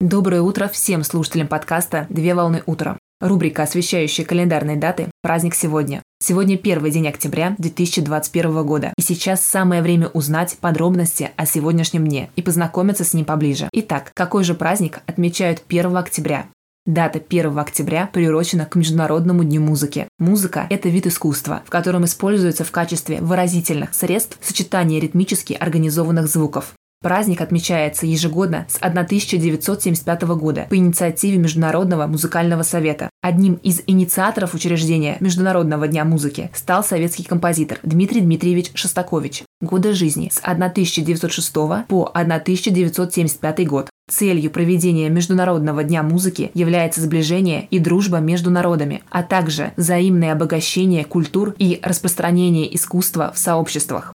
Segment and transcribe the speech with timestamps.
[0.00, 2.98] Доброе утро всем слушателям подкаста «Две волны утра».
[3.18, 6.02] Рубрика, освещающая календарные даты «Праздник сегодня».
[6.22, 12.28] Сегодня первый день октября 2021 года, и сейчас самое время узнать подробности о сегодняшнем дне
[12.36, 13.70] и познакомиться с ним поближе.
[13.72, 16.48] Итак, какой же праздник отмечают 1 октября?
[16.84, 20.08] Дата 1 октября приурочена к Международному дню музыки.
[20.18, 26.74] Музыка– это вид искусства, в котором используется в качестве выразительных средств сочетание ритмически организованных звуков.
[27.06, 33.10] Праздник отмечается ежегодно с 1975 года по инициативе Международного музыкального совета.
[33.22, 39.44] Одним из инициаторов учреждения Международного дня музыки стал советский композитор Дмитрий Дмитриевич Шостакович.
[39.60, 41.54] Годы жизни с 1906
[41.86, 43.88] по 1975 год.
[44.10, 51.04] Целью проведения Международного дня музыки является сближение и дружба между народами, а также взаимное обогащение
[51.04, 54.12] культур и распространение искусства в сообществах.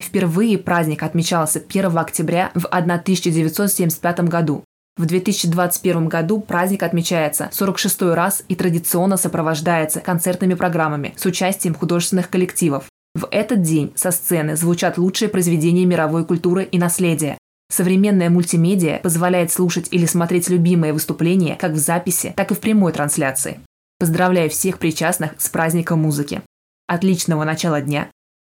[0.00, 4.64] Впервые праздник отмечался 1 октября в 1975 году.
[4.96, 12.28] В 2021 году праздник отмечается 46 раз и традиционно сопровождается концертными программами с участием художественных
[12.28, 12.84] коллективов.
[13.14, 17.38] В этот день со сцены звучат лучшие произведения мировой культуры и наследия.
[17.70, 22.92] Современная мультимедиа позволяет слушать или смотреть любимые выступления как в записи, так и в прямой
[22.92, 23.60] трансляции.
[23.98, 26.42] Поздравляю всех причастных с праздником музыки.
[26.88, 28.08] Отличного начала дня